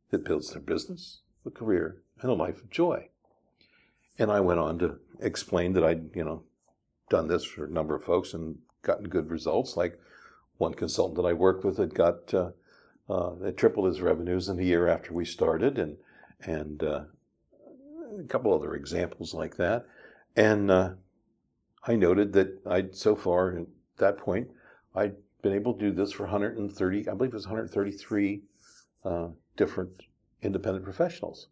[0.10, 3.10] that builds their business, a career, and a life of joy.
[4.17, 6.41] And I went on to explain that I'd, you know,
[7.12, 9.77] done this for a number of folks and gotten good results.
[9.77, 9.99] Like
[10.58, 12.49] one consultant that I worked with had got uh,
[13.08, 15.97] uh, tripled his revenues in a year after we started, and
[16.41, 17.03] and uh,
[18.19, 19.86] a couple other examples like that.
[20.36, 20.91] And uh,
[21.84, 24.49] I noted that I'd so far at that point
[24.95, 28.41] I'd been able to do this for 130, I believe it was 133
[29.04, 29.91] uh, different
[30.41, 31.47] independent professionals.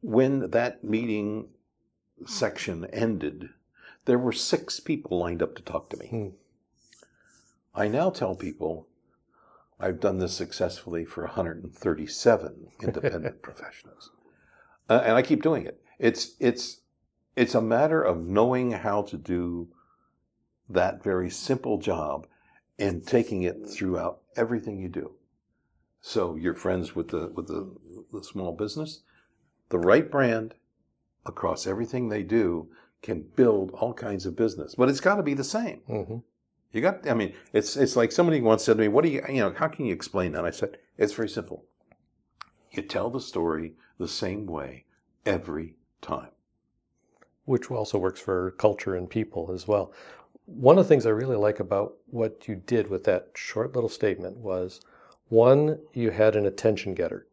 [0.00, 1.48] When that meeting
[2.26, 3.50] section ended,
[4.04, 6.06] there were six people lined up to talk to me.
[6.08, 6.28] Hmm.
[7.74, 8.88] I now tell people
[9.78, 14.10] I've done this successfully for 137 independent professionals,
[14.88, 15.80] uh, and I keep doing it.
[15.98, 16.80] It's it's
[17.34, 19.68] it's a matter of knowing how to do
[20.68, 22.26] that very simple job
[22.78, 25.12] and taking it throughout everything you do.
[26.00, 27.74] So you're friends with the with the,
[28.12, 29.00] the small business,
[29.68, 30.54] the right brand
[31.24, 32.68] across everything they do
[33.02, 35.78] can build all kinds of business, but it's got to be the same.
[35.86, 36.18] hmm
[36.72, 39.22] You got, I mean, it's it's like somebody once said to me, "What do you,
[39.28, 41.64] you know, how can you explain that?" I said, "It's very simple.
[42.70, 44.84] You tell the story the same way
[45.24, 46.30] every time."
[47.44, 49.92] Which also works for culture and people as well.
[50.44, 53.88] One of the things I really like about what you did with that short little
[53.88, 54.80] statement was
[55.28, 57.26] one, you had an attention getter.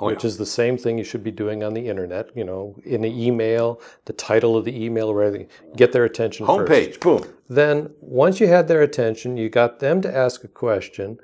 [0.00, 0.28] Oh, which yeah.
[0.28, 2.34] is the same thing you should be doing on the internet.
[2.34, 6.46] You know, in the email, the title of the email, where they get their attention
[6.46, 6.70] first.
[6.70, 7.24] homepage, boom.
[7.48, 11.18] Then, once you had their attention, you got them to ask a question,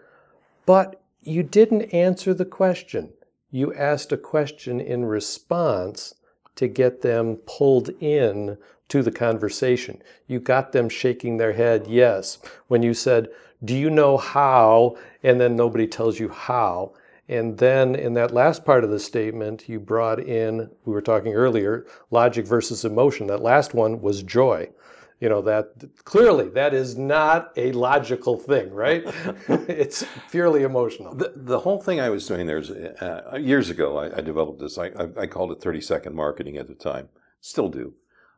[0.67, 3.13] but you didn't answer the question.
[3.51, 6.15] You asked a question in response
[6.57, 8.59] to get them pulled in
[8.89, 10.03] to the conversation.
[10.27, 12.39] You got them shaking their head, yes.
[12.69, 13.29] When you said,
[13.65, 14.97] Do you know how?
[15.23, 16.93] And then nobody tells you how.
[17.29, 21.35] And then in that last part of the statement, you brought in, we were talking
[21.35, 23.27] earlier, logic versus emotion.
[23.27, 24.71] That last one was joy.
[25.19, 25.73] You know, that
[26.05, 29.03] clearly that is not a logical thing, right?
[29.49, 31.15] it's purely emotional.
[31.15, 33.97] The, the whole thing I was doing there is uh, years ago.
[33.97, 34.77] I, I developed this.
[34.77, 37.09] I, I, I called it thirty second marketing at the time.
[37.41, 37.95] Still do,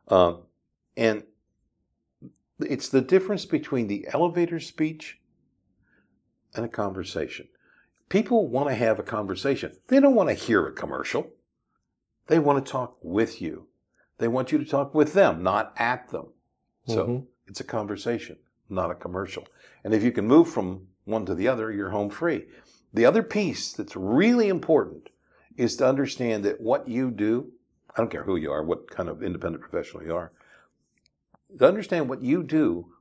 [0.07, 0.43] um,
[0.95, 1.23] and
[2.61, 5.19] it's the difference between the elevator speech
[6.55, 7.49] and a conversation.
[8.09, 9.77] People want to have a conversation.
[9.87, 11.31] They don't want to hear a commercial.
[12.27, 13.67] They want to talk with you.
[14.17, 16.27] They want you to talk with them, not at them.
[16.87, 17.27] So Mhm.
[17.47, 19.47] it's a conversation, not a commercial.
[19.83, 22.47] And if you can move from one to the other, you're home free.
[22.93, 25.09] The other piece that's really important
[25.55, 27.51] is to understand that what you do,
[27.95, 30.31] I don't care who you are, what kind of independent professional you are,
[31.57, 32.93] to understand what you do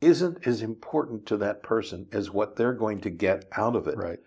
[0.00, 3.96] isn't as important to that person as what they're going to get out of it.
[3.96, 4.20] Right.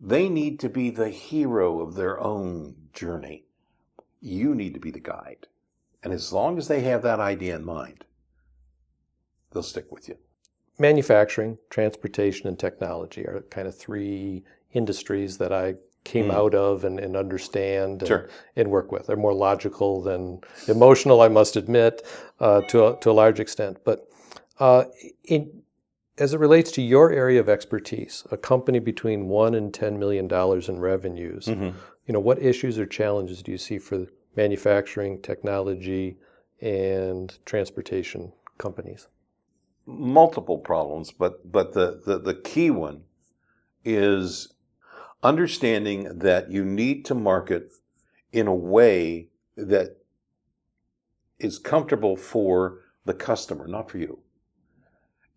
[0.00, 3.44] They need to be the hero of their own journey.
[4.20, 5.46] You need to be the guide.
[6.02, 8.04] And as long as they have that idea in mind,
[9.52, 10.16] they'll stick with you.
[10.78, 16.34] Manufacturing, transportation, and technology are kind of three industries that I came Mm.
[16.34, 18.28] out of and, and understand and, Sure.
[18.56, 19.06] and work with.
[19.06, 22.02] They're more logical than emotional, I must admit,
[22.40, 23.78] uh, to, a, to a large extent.
[23.84, 24.06] But
[24.58, 24.84] uh,
[25.24, 25.62] in,
[26.18, 30.28] as it relates to your area of expertise, a company between one and ten million
[30.28, 31.76] dollars in revenues, mm-hmm.
[32.06, 36.16] you know, what issues or challenges do you see for manufacturing, technology,
[36.60, 39.08] and transportation companies?
[39.86, 43.02] multiple problems, but but the, the, the key one
[43.84, 44.54] is
[45.22, 47.72] understanding that you need to market
[48.32, 49.96] in a way that
[51.38, 54.18] is comfortable for the customer, not for you.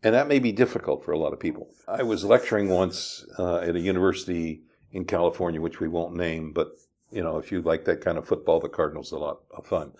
[0.03, 1.69] And that may be difficult for a lot of people.
[1.87, 6.77] I was lecturing once uh, at a university in California, which we won't name, but
[7.11, 9.65] you know, if you like that kind of football, the Cardinals are a lot of
[9.65, 9.93] fun.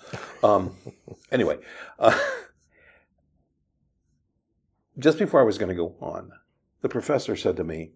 [0.43, 0.75] Um,
[1.31, 1.57] anyway,
[1.99, 2.17] uh,
[4.99, 6.31] just before I was going to go on,
[6.81, 7.91] the professor said to me,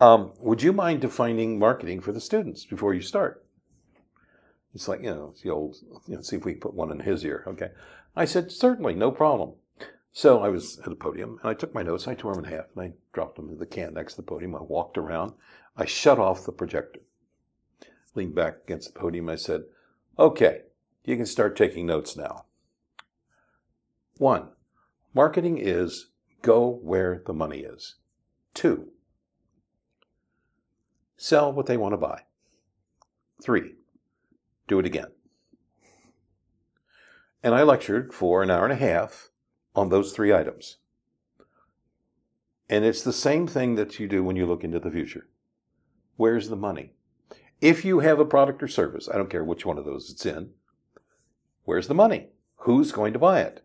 [0.00, 3.44] um, "Would you mind defining marketing for the students before you start?"
[4.74, 5.76] It's like you know, it's the old.
[6.06, 7.44] You know, see if we put one in his ear.
[7.46, 7.70] Okay,
[8.14, 9.54] I said certainly, no problem.
[10.12, 12.50] So I was at the podium and I took my notes, I tore them in
[12.50, 14.54] half and I dropped them in the can next to the podium.
[14.54, 15.32] I walked around,
[15.76, 17.00] I shut off the projector,
[18.14, 19.30] leaned back against the podium.
[19.30, 19.62] I said,
[20.18, 20.60] Okay,
[21.04, 22.44] you can start taking notes now.
[24.18, 24.50] One,
[25.14, 26.10] marketing is
[26.42, 27.96] go where the money is.
[28.52, 28.88] Two,
[31.16, 32.22] sell what they want to buy.
[33.42, 33.76] Three,
[34.68, 35.08] do it again.
[37.42, 39.30] And I lectured for an hour and a half
[39.74, 40.76] on those three items.
[42.68, 45.26] And it's the same thing that you do when you look into the future.
[46.16, 46.92] Where's the money?
[47.60, 50.26] If you have a product or service, I don't care which one of those it's
[50.26, 50.50] in,
[51.64, 52.28] where's the money?
[52.56, 53.64] Who's going to buy it?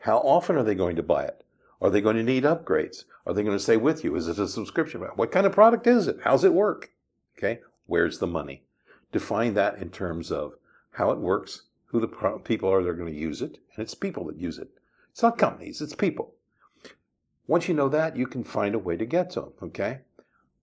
[0.00, 1.44] How often are they going to buy it?
[1.80, 3.04] Are they going to need upgrades?
[3.26, 4.14] Are they going to stay with you?
[4.16, 5.00] Is it a subscription?
[5.00, 6.18] What kind of product is it?
[6.24, 6.90] How's it work?
[7.36, 8.62] Okay, where's the money?
[9.10, 10.54] Define that in terms of
[10.92, 13.94] how it works, who the people are that are going to use it, and it's
[13.94, 14.70] people that use it.
[15.12, 16.34] It's not companies, it's people.
[17.46, 20.00] Once you know that, you can find a way to get to them, okay?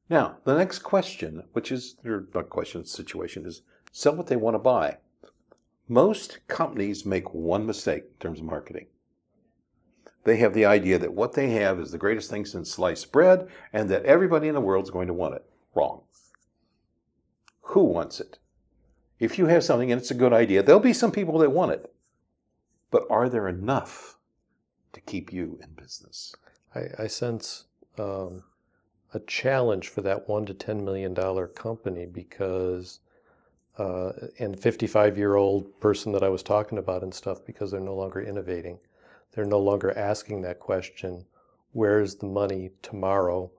[0.10, 4.60] Now, the next question, which is your question, situation, is sell what they want to
[4.60, 4.98] buy.
[5.88, 8.88] Most companies make one mistake in terms of marketing.
[10.24, 13.48] They have the idea that what they have is the greatest thing since sliced bread
[13.72, 15.46] and that everybody in the world is going to want it.
[15.74, 16.02] Wrong.
[17.62, 18.40] Who wants it?
[19.20, 21.72] If you have something and it's a good idea, there'll be some people that want
[21.72, 21.94] it.
[22.92, 24.18] But are there enough
[24.94, 26.36] to keep you in business?
[26.76, 27.66] I, I sense
[27.98, 28.44] um,
[29.14, 33.00] a challenge for that one to ten million dollar company because,
[33.78, 37.80] uh, and fifty-five year old person that I was talking about and stuff because they're
[37.80, 38.80] no longer innovating,
[39.32, 41.26] they're no longer asking that question:
[41.74, 43.52] Where's the money tomorrow?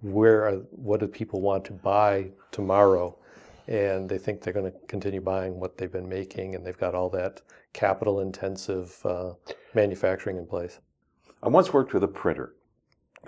[0.00, 3.16] Where are what do people want to buy tomorrow?
[3.68, 6.94] And they think they're going to continue buying what they've been making, and they've got
[6.94, 7.42] all that
[7.74, 9.34] capital intensive uh,
[9.74, 10.80] manufacturing in place.
[11.42, 12.54] I once worked with a printer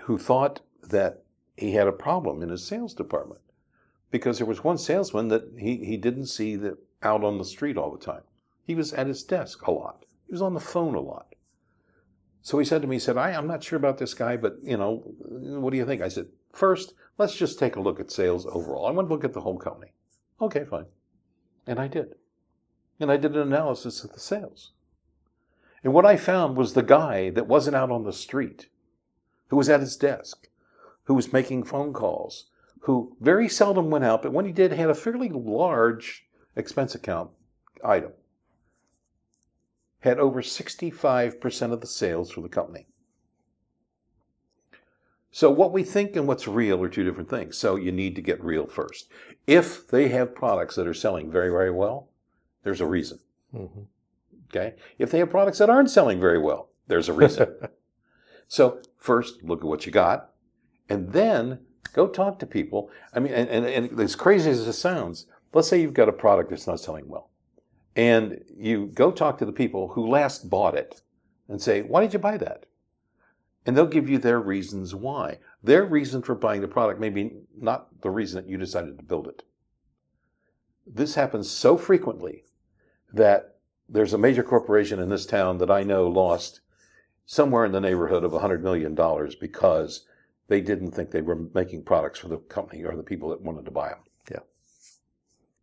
[0.01, 1.23] who thought that
[1.55, 3.41] he had a problem in his sales department
[4.09, 7.77] because there was one salesman that he, he didn't see that out on the street
[7.77, 8.23] all the time.
[8.65, 10.05] He was at his desk a lot.
[10.25, 11.35] He was on the phone a lot.
[12.41, 14.57] So he said to me, he said, I, I'm not sure about this guy, but
[14.63, 16.01] you know, what do you think?
[16.01, 18.87] I said, first, let's just take a look at sales overall.
[18.87, 19.93] I want to look at the whole company.
[20.41, 20.85] Okay, fine.
[21.67, 22.15] And I did.
[22.99, 24.71] And I did an analysis of the sales.
[25.83, 28.67] And what I found was the guy that wasn't out on the street,
[29.47, 30.47] who was at his desk,
[31.05, 32.45] who was making phone calls,
[32.81, 36.25] who very seldom went out, but when he did, had a fairly large
[36.55, 37.31] expense account
[37.83, 38.11] item,
[39.99, 42.87] had over 65% of the sales for the company.
[45.31, 47.57] So, what we think and what's real are two different things.
[47.57, 49.09] So, you need to get real first.
[49.47, 52.09] If they have products that are selling very, very well,
[52.63, 53.19] there's a reason.
[53.55, 53.81] Mm-hmm.
[54.49, 54.75] Okay.
[54.99, 57.55] If they have products that aren't selling very well, there's a reason.
[58.47, 60.31] so, first, look at what you got,
[60.89, 61.59] and then
[61.93, 62.89] go talk to people.
[63.13, 66.13] I mean, and, and, and as crazy as it sounds, let's say you've got a
[66.13, 67.29] product that's not selling well,
[67.95, 71.01] and you go talk to the people who last bought it
[71.47, 72.65] and say, Why did you buy that?
[73.65, 75.37] And they'll give you their reasons why.
[75.61, 79.03] Their reason for buying the product may be not the reason that you decided to
[79.03, 79.43] build it.
[80.87, 82.43] This happens so frequently
[83.13, 86.61] that there's a major corporation in this town that I know lost
[87.25, 88.97] somewhere in the neighborhood of $100 million
[89.39, 90.05] because
[90.47, 93.65] they didn't think they were making products for the company or the people that wanted
[93.65, 93.99] to buy them.
[94.29, 94.39] Yeah.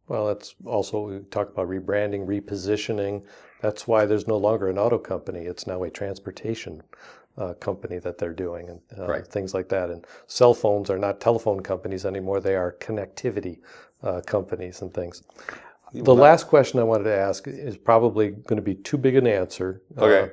[0.07, 3.25] Well, that's also, we talk about rebranding, repositioning.
[3.61, 5.41] That's why there's no longer an auto company.
[5.41, 6.83] It's now a transportation
[7.39, 9.27] uh, company that they're doing and uh, right.
[9.27, 9.91] things like that.
[9.91, 13.59] And cell phones are not telephone companies anymore; they are connectivity
[14.03, 15.23] uh, companies and things.
[15.93, 19.27] The last question I wanted to ask is probably going to be too big an
[19.27, 19.81] answer.
[19.97, 20.33] Uh, okay.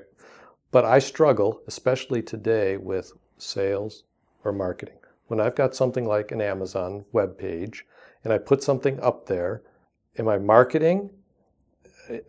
[0.71, 4.03] but I struggle, especially today, with sales
[4.43, 4.97] or marketing.
[5.27, 7.85] When I've got something like an Amazon web page
[8.23, 9.61] and I put something up there,
[10.17, 11.09] am I marketing?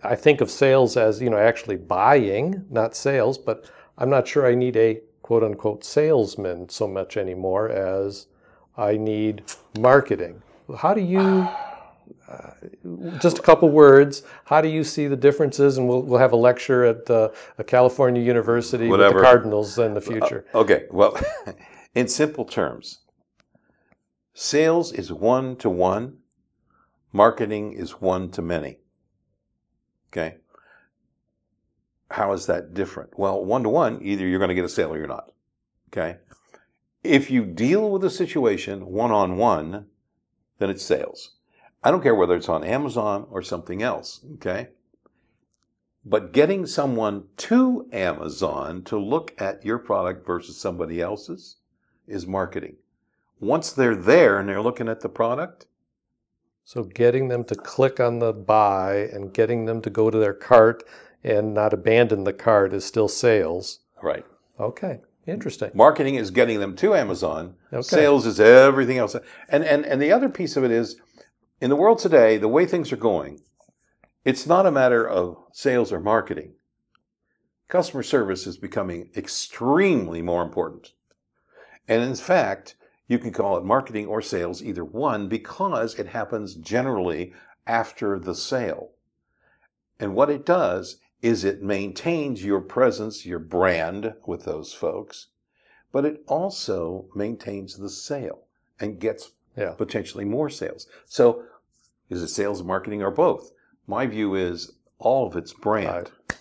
[0.02, 4.46] I think of sales as you know actually buying, not sales, but I'm not sure
[4.46, 8.26] I need a quote unquote salesman so much anymore as
[8.76, 9.42] I need
[9.78, 10.42] marketing.
[10.78, 11.48] How do you,
[12.28, 12.50] uh,
[13.20, 15.78] just a couple words, how do you see the differences?
[15.78, 19.94] And we'll, we'll have a lecture at uh, a California university with the Cardinals in
[19.94, 20.44] the future.
[20.54, 21.18] Okay, well,
[21.94, 22.98] in simple terms,
[24.34, 26.18] sales is one to one,
[27.12, 28.78] marketing is one to many.
[30.12, 30.36] Okay?
[32.16, 33.18] How is that different?
[33.18, 35.32] Well, one to one, either you're going to get a sale or you're not.
[35.90, 36.16] Okay?
[37.04, 39.88] If you deal with a situation one on one,
[40.58, 41.34] then it's sales.
[41.84, 44.24] I don't care whether it's on Amazon or something else.
[44.36, 44.68] Okay?
[46.06, 51.56] But getting someone to Amazon to look at your product versus somebody else's
[52.06, 52.76] is marketing.
[53.40, 55.66] Once they're there and they're looking at the product,
[56.64, 60.34] So getting them to click on the buy and getting them to go to their
[60.34, 60.82] cart
[61.26, 63.80] and not abandon the cart is still sales.
[64.02, 64.24] right.
[64.58, 65.70] Okay, interesting.
[65.74, 67.56] Marketing is getting them to Amazon.
[67.70, 67.82] Okay.
[67.82, 69.14] Sales is everything else.
[69.50, 70.98] And, and, and the other piece of it is
[71.60, 73.40] in the world today, the way things are going,
[74.24, 76.54] it's not a matter of sales or marketing.
[77.68, 80.92] Customer service is becoming extremely more important.
[81.88, 82.76] And in fact,
[83.08, 87.34] you can call it marketing or sales, either one, because it happens generally
[87.66, 88.92] after the sale.
[89.98, 95.28] And what it does is it maintains your presence, your brand with those folks,
[95.92, 98.40] but it also maintains the sale
[98.78, 99.72] and gets Yeah.
[99.72, 100.86] potentially more sales.
[101.06, 101.42] So
[102.10, 103.50] is it sales marketing or both?
[103.86, 106.10] My view is all of it's brand.
[106.28, 106.38] Right.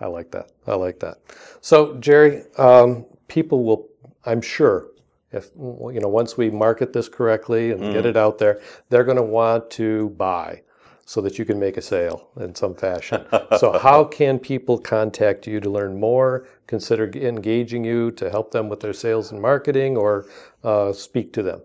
[0.00, 0.50] I like that.
[0.66, 1.18] I like that.
[1.60, 3.88] So, Jerry, um, people will,
[4.24, 4.88] I'm sure,
[5.32, 9.16] if you know, once we market this correctly and get it out there, they're going
[9.18, 10.62] to want to buy
[11.10, 13.26] so that you can make a sale in some fashion.
[13.58, 16.46] so, how can people contact you to learn more?
[16.68, 20.26] Consider engaging you to help them with their sales and marketing, or
[20.62, 21.62] uh, speak to them.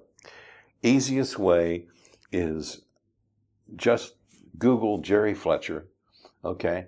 [0.81, 1.85] Easiest way
[2.31, 2.81] is
[3.75, 4.15] just
[4.57, 5.85] Google Jerry Fletcher.
[6.43, 6.87] Okay.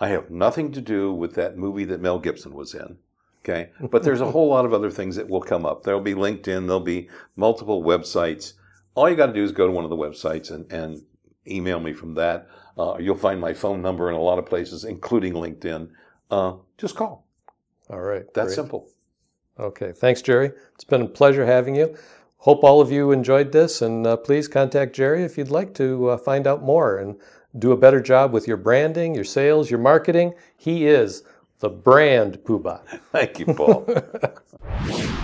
[0.00, 2.98] I have nothing to do with that movie that Mel Gibson was in.
[3.44, 3.70] Okay.
[3.88, 5.84] But there's a whole lot of other things that will come up.
[5.84, 8.54] There'll be LinkedIn, there'll be multiple websites.
[8.96, 11.02] All you got to do is go to one of the websites and, and
[11.46, 12.48] email me from that.
[12.76, 15.88] Uh, you'll find my phone number in a lot of places, including LinkedIn.
[16.30, 17.26] Uh, just call.
[17.90, 18.24] All right.
[18.34, 18.54] That's great.
[18.54, 18.88] simple.
[19.58, 20.50] Okay, thanks, Jerry.
[20.74, 21.96] It's been a pleasure having you.
[22.38, 26.10] Hope all of you enjoyed this, and uh, please contact Jerry if you'd like to
[26.10, 27.16] uh, find out more and
[27.58, 30.34] do a better job with your branding, your sales, your marketing.
[30.56, 31.22] He is
[31.60, 32.82] the brand Poobah.
[33.12, 33.86] Thank you, Paul.